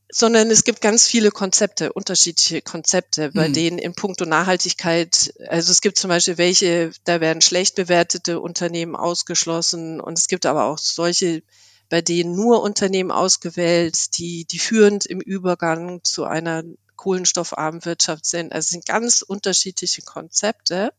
[0.10, 3.54] Sondern es gibt ganz viele Konzepte, unterschiedliche Konzepte, bei Hm.
[3.54, 8.96] denen in puncto Nachhaltigkeit, also es gibt zum Beispiel welche, da werden schlecht bewertete Unternehmen
[8.96, 11.43] ausgeschlossen und es gibt aber auch solche,
[11.89, 16.63] bei denen nur Unternehmen ausgewählt, die, die führend im Übergang zu einer
[16.96, 18.52] kohlenstoffarmen Wirtschaft sind.
[18.52, 20.91] Also es sind ganz unterschiedliche Konzepte.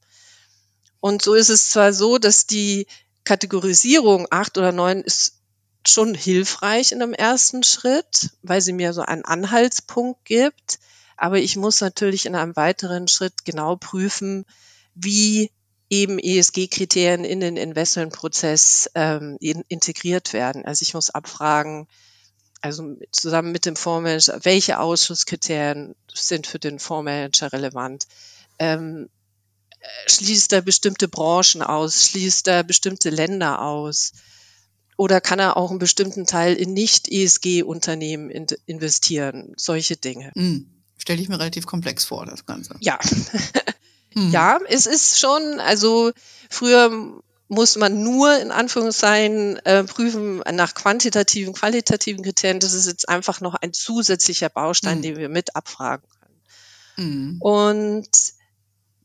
[1.01, 2.87] Und so ist es zwar so, dass die
[3.25, 5.38] Kategorisierung acht oder neun ist
[5.87, 10.79] schon hilfreich in einem ersten Schritt, weil sie mir so einen Anhaltspunkt gibt.
[11.17, 14.45] Aber ich muss natürlich in einem weiteren Schritt genau prüfen,
[14.95, 15.51] wie
[15.91, 20.65] eben ESG-Kriterien in den Investmentprozess ähm, in, integriert werden.
[20.65, 21.89] Also ich muss abfragen,
[22.61, 28.07] also zusammen mit dem Fondsmanager, welche Ausschusskriterien sind für den Fondsmanager relevant?
[28.59, 29.09] Ähm,
[30.07, 32.09] schließt er bestimmte Branchen aus?
[32.09, 34.13] Schließt er bestimmte Länder aus?
[34.99, 39.55] Oder kann er auch einen bestimmten Teil in Nicht-ESG-Unternehmen in investieren?
[39.57, 40.33] Solche Dinge.
[40.35, 40.67] Hm.
[40.99, 42.75] Stelle ich mir relativ komplex vor, das Ganze.
[42.81, 42.99] Ja.
[44.15, 44.31] Hm.
[44.31, 46.13] Ja, es ist schon, also
[46.49, 52.59] früher muss man nur in Anführungszeichen äh, prüfen nach quantitativen, qualitativen Kriterien.
[52.59, 55.03] Das ist jetzt einfach noch ein zusätzlicher Baustein, Hm.
[55.03, 56.41] den wir mit abfragen können.
[56.97, 57.37] Hm.
[57.41, 58.09] Und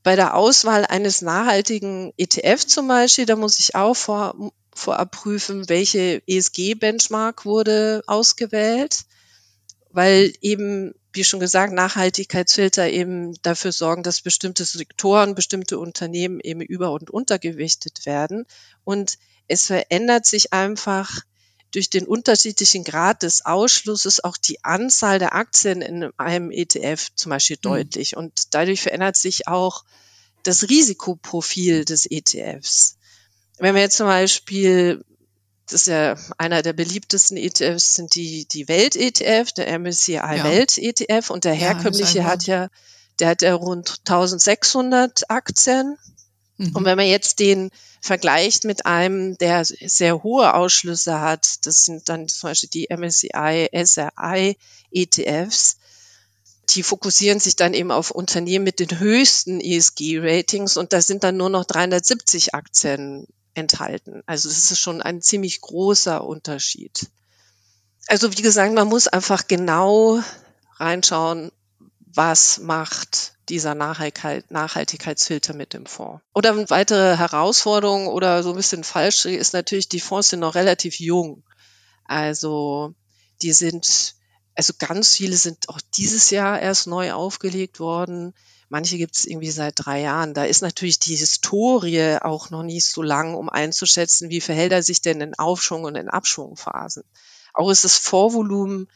[0.03, 5.69] bei der Auswahl eines nachhaltigen ETF zum Beispiel, da muss ich auch vor, vorab prüfen,
[5.69, 9.05] welche ESG-Benchmark wurde ausgewählt,
[9.91, 16.61] weil eben, wie schon gesagt, Nachhaltigkeitsfilter eben dafür sorgen, dass bestimmte Sektoren, bestimmte Unternehmen eben
[16.61, 18.45] über- und untergewichtet werden.
[18.83, 21.21] Und es verändert sich einfach
[21.73, 27.31] durch den unterschiedlichen Grad des Ausschlusses auch die Anzahl der Aktien in einem ETF zum
[27.31, 27.61] Beispiel Hm.
[27.63, 28.15] deutlich.
[28.15, 29.83] Und dadurch verändert sich auch
[30.43, 32.97] das Risikoprofil des ETFs.
[33.57, 35.03] Wenn wir jetzt zum Beispiel,
[35.65, 40.43] das ist ja einer der beliebtesten ETFs, sind die, die Welt-ETF, der MSCI Ja.
[40.43, 42.67] Welt-ETF und der Ja, herkömmliche MSCI hat ja,
[43.19, 45.97] der hat ja rund 1600 Aktien.
[46.73, 46.85] Und Mhm.
[46.85, 47.71] wenn man jetzt den
[48.01, 53.69] vergleicht mit einem, der sehr hohe Ausschlüsse hat, das sind dann zum Beispiel die MSCI,
[53.71, 54.57] SRI
[54.91, 55.77] ETFs,
[56.69, 61.37] die fokussieren sich dann eben auf Unternehmen mit den höchsten ESG-Ratings und da sind dann
[61.37, 64.23] nur noch 370 Aktien enthalten.
[64.25, 67.07] Also das ist schon ein ziemlich großer Unterschied.
[68.07, 70.21] Also wie gesagt, man muss einfach genau
[70.77, 71.51] reinschauen,
[71.99, 76.23] was macht dieser Nachhaltigkeit, Nachhaltigkeitsfilter mit dem Fonds.
[76.33, 80.55] Oder eine weitere Herausforderung oder so ein bisschen falsch ist natürlich, die Fonds sind noch
[80.55, 81.43] relativ jung.
[82.05, 82.93] Also
[83.41, 84.15] die sind,
[84.55, 88.33] also ganz viele sind auch dieses Jahr erst neu aufgelegt worden.
[88.69, 90.33] Manche gibt es irgendwie seit drei Jahren.
[90.33, 94.83] Da ist natürlich die Historie auch noch nicht so lang, um einzuschätzen, wie verhält er
[94.83, 97.03] sich denn in Aufschwung und in Abschwungphasen.
[97.53, 98.87] Auch ist das Vorvolumen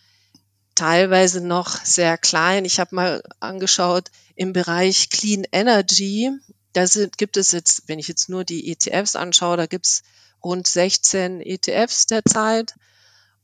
[0.78, 2.63] teilweise noch sehr klein.
[2.63, 6.32] Ich habe mal angeschaut, im Bereich Clean Energy,
[6.74, 10.04] da sind, gibt es jetzt, wenn ich jetzt nur die ETFs anschaue, da gibt es
[10.44, 12.76] rund 16 ETFs derzeit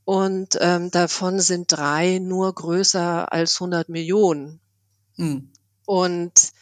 [0.04, 4.60] und ähm, davon sind drei nur größer als 100 Millionen.
[5.16, 5.50] Hm.
[5.86, 6.52] Und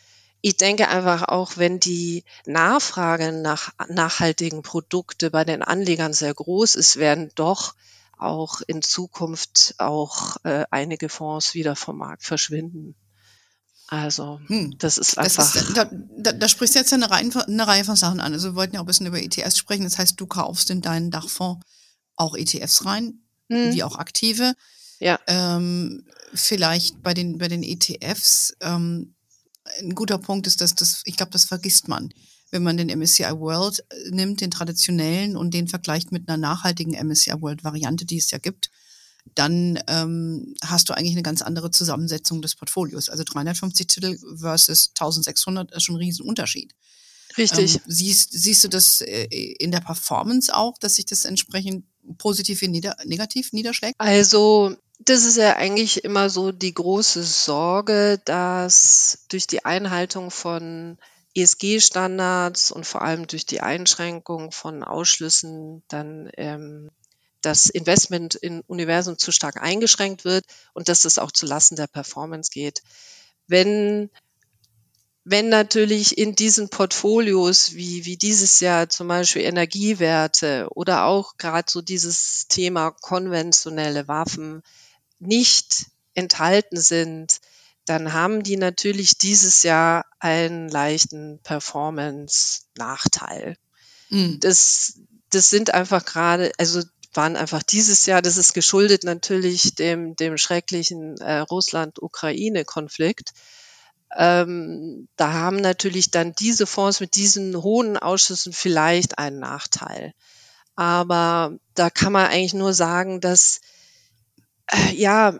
[0.41, 6.75] ich denke einfach auch, wenn die Nachfrage nach nachhaltigen Produkte bei den Anlegern sehr groß
[6.75, 7.75] ist, werden doch
[8.25, 12.95] auch in Zukunft auch äh, einige Fonds wieder vom Markt verschwinden.
[13.89, 14.75] Also Hm.
[14.79, 15.55] das ist Das einfach.
[15.55, 18.21] ist, da, da, da sprichst du jetzt ja eine Reihe, von- eine Reihe von Sachen
[18.21, 18.33] an.
[18.33, 19.85] Also wir wollten ja auch ein bisschen über ETFs sprechen.
[19.85, 21.65] Das heißt, du kaufst in deinen Dachfonds
[22.17, 24.55] auch ETFs rein, Hm, wie auch aktive.
[24.99, 29.15] ja, Ähm, vielleicht bei den, bei den ETFs, ähm,
[29.81, 32.13] ein guter Punkt ist, dass das, ich glaube, das vergisst man.
[32.53, 36.95] Wenn man den MSCI World äh, nimmt, den traditionellen, und den vergleicht mit einer nachhaltigen
[36.95, 38.71] MSCI World Variante, die es ja gibt,
[39.35, 43.09] dann ähm, hast du eigentlich eine ganz andere Zusammensetzung des Portfolios.
[43.09, 46.75] Also 350 Titel versus 1600 ist schon ein Riesenunterschied.
[47.37, 47.77] richtig.
[47.77, 49.25] Ähm, siehst, siehst du das äh,
[49.59, 51.85] in der Performance auch, dass sich das entsprechend
[52.19, 53.95] positiv wie nieder, negativ niederschlägt?
[53.99, 60.99] Also, das ist ja eigentlich immer so die große Sorge, dass durch die Einhaltung von
[61.35, 66.91] ESG-Standards und vor allem durch die Einschränkung von Ausschlüssen dann ähm,
[67.41, 71.89] das Investment in Universum zu stark eingeschränkt wird und dass es auch zu Lasten der
[71.89, 72.83] Performance geht.
[73.47, 74.11] Wenn
[75.25, 81.71] wenn natürlich in diesen Portfolios wie, wie dieses Jahr zum Beispiel Energiewerte oder auch gerade
[81.71, 84.63] so dieses Thema konventionelle Waffen
[85.21, 87.41] nicht enthalten sind,
[87.85, 93.57] dann haben die natürlich dieses Jahr einen leichten Performance-Nachteil.
[94.11, 94.41] Mhm.
[94.41, 94.99] Das,
[95.31, 96.83] das sind einfach gerade, also
[97.15, 103.33] waren einfach dieses Jahr, das ist geschuldet natürlich dem, dem schrecklichen äh, Russland-Ukraine-Konflikt.
[104.17, 110.13] Ähm, da haben natürlich dann diese Fonds mit diesen hohen Ausschüssen vielleicht einen Nachteil.
[110.75, 113.61] Aber da kann man eigentlich nur sagen, dass
[114.69, 115.39] äh, ja,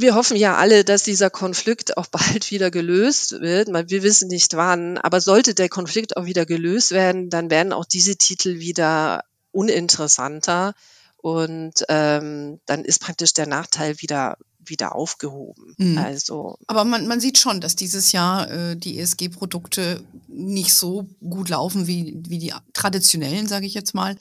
[0.00, 3.68] wir hoffen ja alle, dass dieser Konflikt auch bald wieder gelöst wird.
[3.68, 7.84] Wir wissen nicht wann, aber sollte der Konflikt auch wieder gelöst werden, dann werden auch
[7.84, 10.74] diese Titel wieder uninteressanter
[11.16, 15.74] und ähm, dann ist praktisch der Nachteil wieder wieder aufgehoben.
[15.78, 15.98] Mhm.
[15.98, 21.48] Also, aber man, man sieht schon, dass dieses Jahr äh, die ESG-Produkte nicht so gut
[21.48, 24.16] laufen wie, wie die traditionellen, sage ich jetzt mal.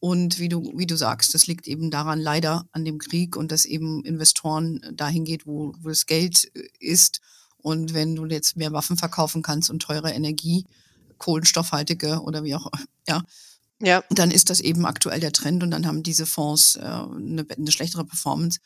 [0.00, 3.50] Und wie du, wie du sagst, das liegt eben daran leider an dem Krieg und
[3.50, 7.20] dass eben Investoren dahin geht, wo, wo das Geld äh, ist.
[7.56, 10.64] Und wenn du jetzt mehr Waffen verkaufen kannst und teure Energie,
[11.18, 12.70] kohlenstoffhaltige oder wie auch,
[13.08, 13.22] ja,
[13.80, 14.04] ja.
[14.10, 17.72] dann ist das eben aktuell der Trend und dann haben diese Fonds äh, eine, eine
[17.72, 18.60] schlechtere Performance.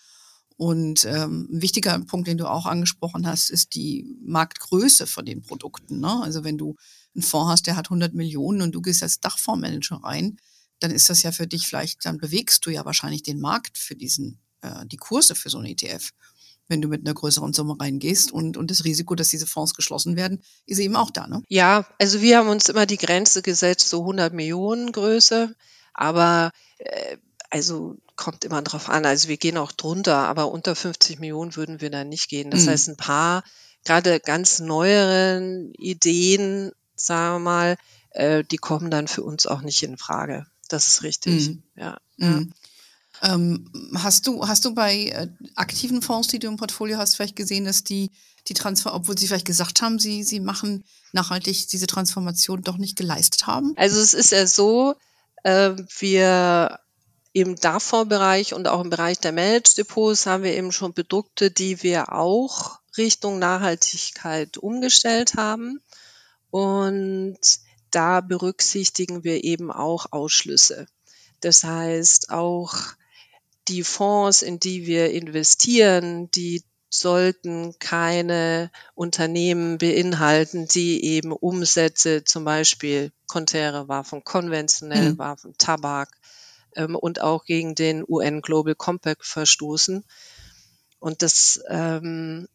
[0.58, 5.40] Und ähm, ein wichtiger Punkt, den du auch angesprochen hast, ist die Marktgröße von den
[5.40, 6.00] Produkten.
[6.00, 6.22] Ne?
[6.22, 6.76] Also wenn du
[7.14, 10.36] einen Fonds hast, der hat 100 Millionen und du gehst als Dachfondsmanager rein,
[10.82, 13.94] dann ist das ja für dich vielleicht, dann bewegst du ja wahrscheinlich den Markt für
[13.94, 16.10] diesen, äh, die Kurse für so ein ETF,
[16.68, 20.16] wenn du mit einer größeren Summe reingehst und, und das Risiko, dass diese Fonds geschlossen
[20.16, 21.42] werden, ist eben auch da, ne?
[21.48, 25.54] Ja, also wir haben uns immer die Grenze gesetzt, so 100 Millionen Größe,
[25.94, 27.16] aber äh,
[27.50, 29.04] also kommt immer drauf an.
[29.04, 32.50] Also wir gehen auch drunter, aber unter 50 Millionen würden wir dann nicht gehen.
[32.50, 32.70] Das mhm.
[32.70, 33.44] heißt, ein paar
[33.84, 37.76] gerade ganz neueren Ideen, sagen wir mal,
[38.10, 40.46] äh, die kommen dann für uns auch nicht in Frage.
[40.72, 41.48] Das ist richtig.
[41.48, 41.62] Mhm.
[41.76, 41.98] Ja.
[42.16, 42.52] Mhm.
[43.22, 47.36] Ähm, hast du, hast du bei äh, aktiven Fonds, die du im Portfolio hast, vielleicht
[47.36, 48.10] gesehen, dass die,
[48.48, 52.96] die Transfer, obwohl sie vielleicht gesagt haben, sie, sie machen nachhaltig diese Transformation doch nicht
[52.96, 53.74] geleistet haben?
[53.76, 54.94] Also es ist ja so,
[55.44, 56.80] äh, wir
[57.34, 61.82] im DAV-Bereich und auch im Bereich der Managed Depots haben wir eben schon Produkte, die
[61.82, 65.80] wir auch Richtung Nachhaltigkeit umgestellt haben.
[66.50, 67.38] Und
[67.92, 70.86] da berücksichtigen wir eben auch Ausschlüsse.
[71.40, 72.74] Das heißt, auch
[73.68, 82.44] die Fonds, in die wir investieren, die sollten keine Unternehmen beinhalten, die eben Umsätze, zum
[82.44, 85.18] Beispiel kontäre Waffen, konventionelle mhm.
[85.18, 86.10] Waffen, Tabak
[86.76, 90.04] ähm, und auch gegen den UN Global Compact verstoßen.
[90.98, 92.46] Und das ähm,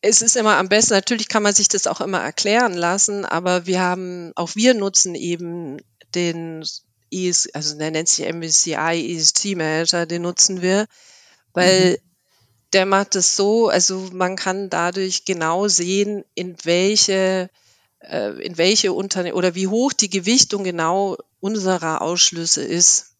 [0.00, 3.66] es ist immer am besten, natürlich kann man sich das auch immer erklären lassen, aber
[3.66, 5.78] wir haben, auch wir nutzen eben
[6.14, 6.64] den
[7.10, 10.86] ES, also der nennt sich MSCI ESG Manager, den nutzen wir,
[11.52, 11.96] weil mhm.
[12.72, 17.50] der macht es so, also man kann dadurch genau sehen, in welche,
[18.00, 23.16] äh, in welche Unternehmen oder wie hoch die Gewichtung genau unserer Ausschlüsse ist.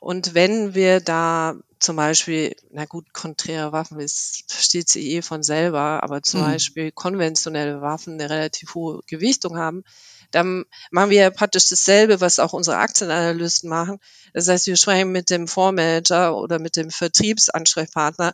[0.00, 5.42] Und wenn wir da zum Beispiel, na gut, konträre Waffen ist, versteht sie eh von
[5.42, 6.46] selber, aber zum mhm.
[6.46, 9.84] Beispiel konventionelle Waffen eine relativ hohe Gewichtung haben,
[10.30, 13.98] dann machen wir ja praktisch dasselbe, was auch unsere Aktienanalysten machen.
[14.32, 18.32] Das heißt, wir sprechen mit dem Fondsmanager oder mit dem Vertriebsansprechpartner.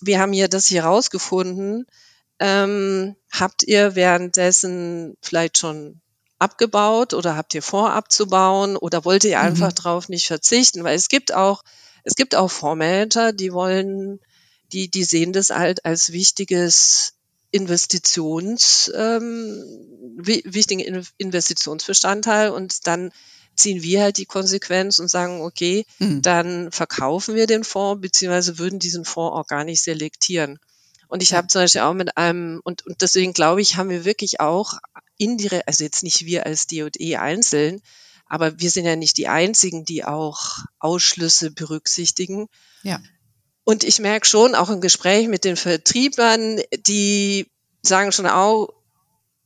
[0.00, 1.86] Wir haben hier das hier rausgefunden.
[2.40, 6.00] Ähm, habt ihr währenddessen vielleicht schon
[6.40, 9.76] abgebaut oder habt ihr vor abzubauen oder wollt ihr einfach mhm.
[9.76, 10.82] drauf nicht verzichten?
[10.82, 11.62] Weil es gibt auch
[12.04, 14.20] es gibt auch Fondsmanager, die wollen,
[14.72, 17.14] die, die sehen das halt als wichtiges
[17.50, 19.64] Investitions, ähm,
[20.16, 23.10] wichtigen Investitionsbestandteil und dann
[23.56, 26.22] ziehen wir halt die Konsequenz und sagen, okay, mhm.
[26.22, 30.58] dann verkaufen wir den Fonds, beziehungsweise würden diesen Fonds auch gar nicht selektieren.
[31.08, 34.04] Und ich habe zum Beispiel auch mit einem, und, und deswegen glaube ich, haben wir
[34.04, 34.74] wirklich auch
[35.18, 37.82] indirekt, also jetzt nicht wir als DE einzeln,
[38.30, 42.46] aber wir sind ja nicht die Einzigen, die auch Ausschlüsse berücksichtigen.
[42.82, 43.00] Ja.
[43.64, 47.50] Und ich merke schon, auch im Gespräch mit den Vertrieblern, die
[47.82, 48.68] sagen schon auch,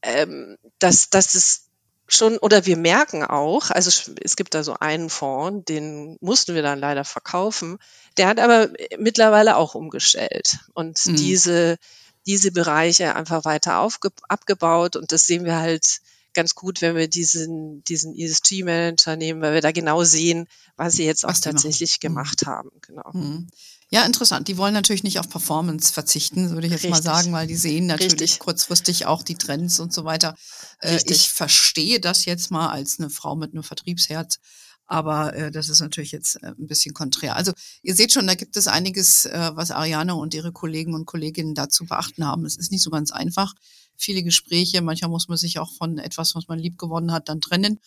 [0.02, 1.64] ähm, dass, dass es
[2.06, 6.62] schon, oder wir merken auch, also es gibt da so einen Fonds, den mussten wir
[6.62, 7.78] dann leider verkaufen,
[8.18, 8.68] der hat aber
[8.98, 11.16] mittlerweile auch umgestellt und mhm.
[11.16, 11.78] diese,
[12.26, 16.00] diese Bereiche einfach weiter aufge, abgebaut und das sehen wir halt
[16.34, 21.04] ganz gut, wenn wir diesen, diesen ESG-Manager nehmen, weil wir da genau sehen, was sie
[21.04, 22.00] jetzt was auch tatsächlich machen.
[22.00, 22.50] Gemacht mhm.
[22.50, 22.70] haben.
[22.82, 23.10] Genau.
[23.12, 23.48] Mhm.
[23.90, 24.48] Ja, interessant.
[24.48, 26.90] Die wollen natürlich nicht auf Performance verzichten, würde ich jetzt Richtig.
[26.90, 28.38] mal sagen, weil die sehen natürlich Richtig.
[28.40, 30.36] kurzfristig auch die Trends und so weiter.
[30.80, 34.40] Äh, ich verstehe das jetzt mal als eine Frau mit einem Vertriebsherz.
[34.86, 37.36] Aber äh, das ist natürlich jetzt äh, ein bisschen konträr.
[37.36, 41.06] Also ihr seht schon, da gibt es einiges, äh, was Ariane und ihre Kollegen und
[41.06, 42.44] Kolleginnen dazu beachten haben.
[42.44, 43.54] Es ist nicht so ganz einfach
[43.96, 44.82] viele Gespräche.
[44.82, 47.80] Manchmal muss man sich auch von etwas, was man lieb gewonnen hat, dann trennen.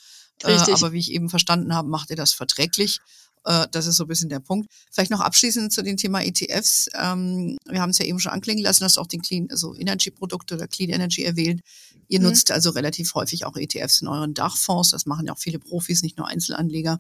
[0.44, 3.00] Äh, aber wie ich eben verstanden habe, macht ihr das verträglich.
[3.46, 4.70] Äh, das ist so ein bisschen der Punkt.
[4.92, 6.90] Vielleicht noch abschließend zu dem Thema ETFs.
[6.94, 10.12] Ähm, wir haben es ja eben schon anklingen lassen, dass auch den Clean, also Energy
[10.12, 11.62] Produkte oder Clean Energy erwähnt.
[12.08, 12.28] Ihr mhm.
[12.28, 14.92] nutzt also relativ häufig auch ETFs in euren Dachfonds.
[14.92, 17.00] Das machen ja auch viele Profis, nicht nur Einzelanleger.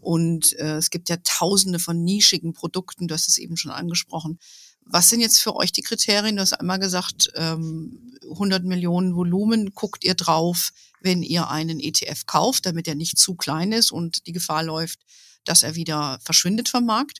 [0.00, 4.38] Und äh, es gibt ja tausende von nischigen Produkten, du hast es eben schon angesprochen.
[4.86, 6.36] Was sind jetzt für euch die Kriterien?
[6.36, 10.70] Du hast einmal gesagt, ähm, 100 Millionen Volumen guckt ihr drauf,
[11.00, 15.00] wenn ihr einen ETF kauft, damit er nicht zu klein ist und die Gefahr läuft,
[15.44, 17.18] dass er wieder verschwindet vom Markt.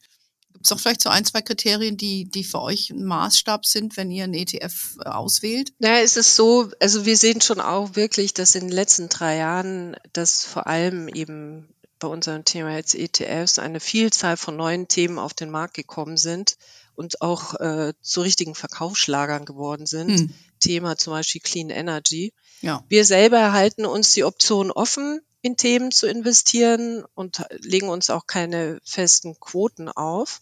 [0.52, 3.96] Gibt es auch vielleicht so ein, zwei Kriterien, die, die für euch ein Maßstab sind,
[3.96, 5.72] wenn ihr einen ETF äh, auswählt?
[5.78, 9.36] Naja, es ist so, also wir sehen schon auch wirklich, dass in den letzten drei
[9.36, 15.18] Jahren das vor allem eben bei unserem Thema jetzt ETFs eine Vielzahl von neuen Themen
[15.18, 16.56] auf den Markt gekommen sind
[16.96, 20.18] und auch äh, zu richtigen Verkaufsschlagern geworden sind.
[20.18, 20.34] Hm.
[20.58, 22.32] Thema zum Beispiel Clean Energy.
[22.62, 22.84] Ja.
[22.88, 28.26] Wir selber halten uns die Option offen, in Themen zu investieren und legen uns auch
[28.26, 30.40] keine festen Quoten auf.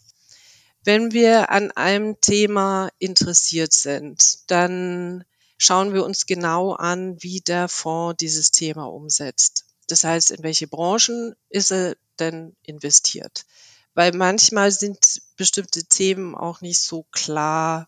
[0.83, 5.25] Wenn wir an einem Thema interessiert sind, dann
[5.57, 9.65] schauen wir uns genau an, wie der Fonds dieses Thema umsetzt.
[9.87, 13.45] Das heißt, in welche Branchen ist er denn investiert?
[13.95, 17.87] Weil manchmal sind bestimmte Themen auch nicht so klar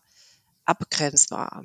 [0.64, 1.64] abgrenzbar.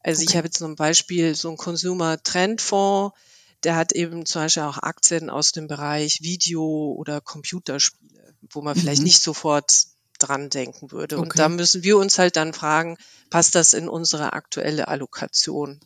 [0.00, 0.30] Also okay.
[0.30, 3.16] ich habe jetzt zum Beispiel so einen Consumer Trend Fonds,
[3.64, 8.76] der hat eben zum Beispiel auch Aktien aus dem Bereich Video oder Computerspiele, wo man
[8.76, 8.80] mhm.
[8.80, 9.86] vielleicht nicht sofort
[10.18, 11.18] dran denken würde.
[11.18, 11.22] Okay.
[11.22, 12.96] Und da müssen wir uns halt dann fragen,
[13.30, 15.80] passt das in unsere aktuelle Allokation?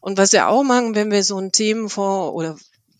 [0.00, 2.56] Und was wir auch machen, wenn wir so einen Themenfonds oder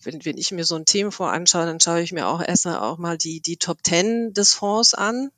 [0.07, 2.97] wenn, wenn ich mir so ein Themenfonds anschaue, dann schaue ich mir auch erst auch
[2.97, 5.29] mal die, die Top Ten des Fonds an.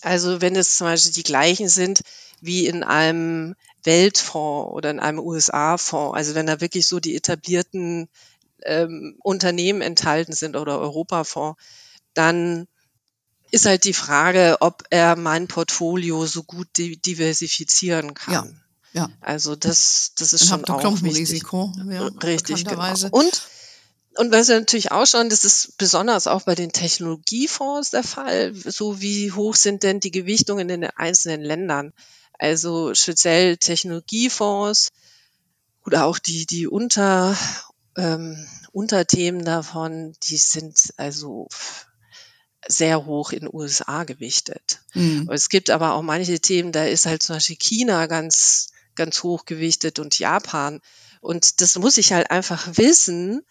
[0.00, 2.00] Also wenn es zum Beispiel die gleichen sind
[2.40, 8.08] wie in einem Weltfonds oder in einem USA-Fonds, also wenn da wirklich so die etablierten
[8.62, 11.60] ähm, Unternehmen enthalten sind oder Europafonds,
[12.14, 12.66] dann
[13.50, 18.62] ist halt die Frage, ob er mein Portfolio so gut diversifizieren kann.
[18.92, 19.10] Ja, ja.
[19.20, 21.28] Also das, das ist Dann schon auch wichtig.
[21.28, 22.94] Risiko, ja, Richtig, genau.
[23.10, 23.42] Und
[24.16, 28.54] und was wir natürlich auch schon, das ist besonders auch bei den Technologiefonds der Fall,
[28.54, 31.92] so wie hoch sind denn die Gewichtungen in den einzelnen Ländern.
[32.38, 34.90] Also speziell Technologiefonds
[35.84, 37.36] oder auch die, die Unter,
[37.96, 41.48] ähm, Unterthemen davon, die sind also
[42.66, 44.80] sehr hoch in den USA gewichtet.
[44.94, 45.28] Mhm.
[45.30, 49.44] Es gibt aber auch manche Themen, da ist halt zum Beispiel China ganz, ganz hoch
[49.44, 50.80] gewichtet und Japan.
[51.20, 53.44] Und das muss ich halt einfach wissen,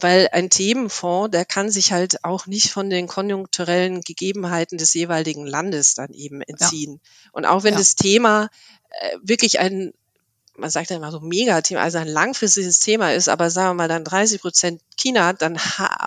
[0.00, 5.46] weil ein Themenfonds, der kann sich halt auch nicht von den konjunkturellen Gegebenheiten des jeweiligen
[5.46, 7.00] Landes dann eben entziehen.
[7.02, 7.30] Ja.
[7.32, 7.78] Und auch wenn ja.
[7.78, 8.48] das Thema
[8.90, 9.92] äh, wirklich ein,
[10.56, 13.88] man sagt ja immer so Megathema, also ein langfristiges Thema ist, aber sagen wir mal
[13.88, 15.56] dann 30 Prozent China, dann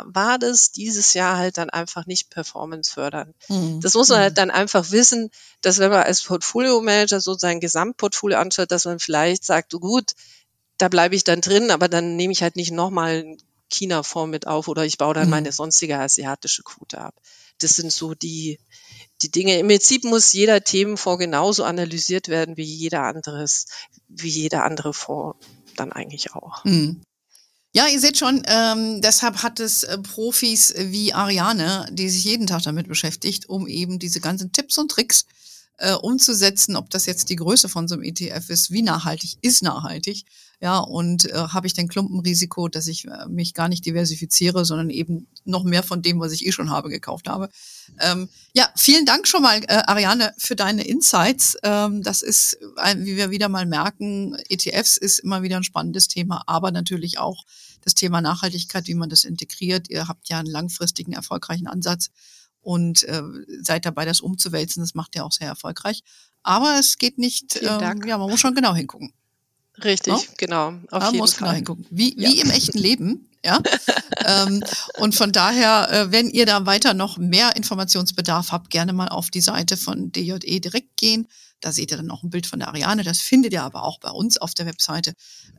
[0.05, 3.35] war das dieses Jahr halt dann einfach nicht performancefördernd.
[3.47, 3.79] Mhm.
[3.81, 4.35] Das muss man halt mhm.
[4.35, 9.45] dann einfach wissen, dass wenn man als Portfolio-Manager so sein Gesamtportfolio anschaut, dass man vielleicht
[9.45, 10.11] sagt, gut,
[10.77, 13.37] da bleibe ich dann drin, aber dann nehme ich halt nicht nochmal
[13.69, 15.31] China-Fonds mit auf oder ich baue dann mhm.
[15.31, 17.15] meine sonstige asiatische Quote ab.
[17.59, 18.59] Das sind so die,
[19.21, 19.57] die Dinge.
[19.59, 23.65] Im Prinzip muss jeder Themenfonds genauso analysiert werden wie jeder anderes,
[24.07, 25.37] wie jeder andere Fonds
[25.75, 26.63] dann eigentlich auch.
[26.65, 27.01] Mhm.
[27.73, 32.47] Ja, ihr seht schon, ähm, deshalb hat es äh, Profis wie Ariane, die sich jeden
[32.47, 35.25] Tag damit beschäftigt, um eben diese ganzen Tipps und Tricks
[35.77, 39.63] äh, umzusetzen, ob das jetzt die Größe von so einem ETF ist, wie nachhaltig ist
[39.63, 40.25] nachhaltig,
[40.59, 44.89] ja, und äh, habe ich den Klumpenrisiko, dass ich äh, mich gar nicht diversifiziere, sondern
[44.89, 47.49] eben noch mehr von dem, was ich eh schon habe, gekauft habe.
[47.99, 51.57] Ähm, ja, vielen Dank schon mal, äh, Ariane, für deine Insights.
[51.61, 56.07] Ähm, das ist, ein, wie wir wieder mal merken, ETFs ist immer wieder ein spannendes
[56.07, 57.43] Thema, aber natürlich auch
[57.81, 59.91] das Thema Nachhaltigkeit, wie man das integriert.
[59.91, 62.09] Ihr habt ja einen langfristigen, erfolgreichen Ansatz
[62.67, 63.23] und äh,
[63.61, 64.83] seid dabei, das umzuwälzen.
[64.83, 66.03] Das macht ihr auch sehr erfolgreich.
[66.43, 69.13] Aber es geht nicht, ähm, ja, man muss schon genau hingucken.
[69.81, 70.21] Richtig, no?
[70.37, 70.73] genau.
[70.91, 71.55] Auf jeden muss Fall.
[71.55, 71.85] hingucken.
[71.89, 72.27] Wie, ja.
[72.27, 73.29] wie im echten Leben.
[73.45, 73.61] Ja.
[74.25, 74.61] ähm,
[74.97, 79.29] und von daher, äh, wenn ihr da weiter noch mehr Informationsbedarf habt, gerne mal auf
[79.29, 81.29] die Seite von DJE direkt gehen.
[81.59, 83.03] Da seht ihr dann auch ein Bild von der Ariane.
[83.03, 85.13] Das findet ihr aber auch bei uns auf der Webseite,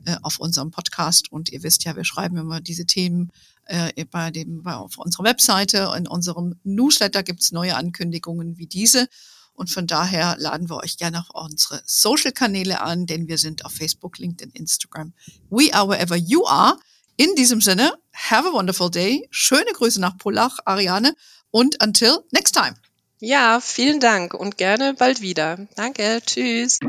[0.05, 1.31] äh, auf unserem Podcast.
[1.31, 3.31] Und ihr wisst ja, wir schreiben immer diese Themen
[3.65, 5.93] äh, bei dem, bei, auf unserer Webseite.
[5.97, 9.07] In unserem Newsletter gibt's neue Ankündigungen wie diese.
[9.53, 13.73] Und von daher laden wir euch gerne auf unsere Social-Kanäle an, denn wir sind auf
[13.73, 15.13] Facebook, LinkedIn, Instagram.
[15.49, 16.77] We are wherever you are.
[17.17, 19.27] In diesem Sinne, have a wonderful day.
[19.31, 21.13] Schöne Grüße nach Pullach, Ariane.
[21.51, 22.75] Und until next time.
[23.21, 25.67] Ja, vielen Dank und gerne bald wieder.
[25.75, 26.79] Danke, tschüss.